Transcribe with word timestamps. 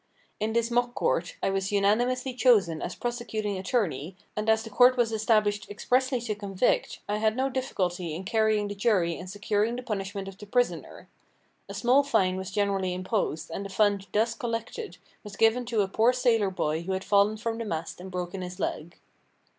In 0.39 0.53
this 0.53 0.71
mock 0.71 0.95
court, 0.95 1.35
I 1.43 1.51
was 1.51 1.71
unanimously 1.71 2.33
chosen 2.33 2.81
as 2.81 2.95
prosecuting 2.95 3.59
attorney, 3.59 4.17
and 4.35 4.49
as 4.49 4.63
the 4.63 4.71
court 4.71 4.97
was 4.97 5.11
established 5.11 5.69
expressly 5.69 6.19
to 6.21 6.33
convict, 6.33 7.01
I 7.07 7.17
had 7.17 7.35
no 7.37 7.49
difficulty 7.51 8.15
in 8.15 8.23
carrying 8.23 8.67
the 8.67 8.73
jury 8.73 9.15
and 9.15 9.29
securing 9.29 9.75
the 9.75 9.83
punishment 9.83 10.27
of 10.27 10.39
the 10.39 10.47
prisoner. 10.47 11.07
A 11.69 11.75
small 11.75 12.01
fine 12.01 12.35
was 12.35 12.49
generally 12.49 12.95
imposed, 12.95 13.51
and 13.51 13.63
the 13.63 13.69
fund 13.69 14.07
thus 14.11 14.33
collected 14.33 14.97
was 15.23 15.35
given 15.35 15.65
to 15.67 15.81
a 15.81 15.87
poor 15.87 16.13
sailor 16.13 16.49
boy 16.49 16.81
who 16.81 16.93
had 16.93 17.03
fallen 17.03 17.37
from 17.37 17.59
the 17.59 17.65
mast 17.65 18.01
and 18.01 18.09
broken 18.09 18.41
his 18.41 18.59
leg. 18.59 18.97